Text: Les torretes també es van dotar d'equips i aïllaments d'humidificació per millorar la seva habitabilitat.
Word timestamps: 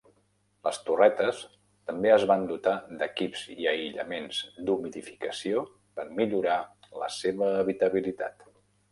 Les 0.67 0.77
torretes 0.85 1.41
també 1.89 2.09
es 2.13 2.23
van 2.31 2.45
dotar 2.51 2.71
d'equips 3.01 3.43
i 3.55 3.67
aïllaments 3.71 4.39
d'humidificació 4.69 5.61
per 5.99 6.05
millorar 6.21 6.57
la 7.03 7.11
seva 7.17 7.51
habitabilitat. 7.59 8.43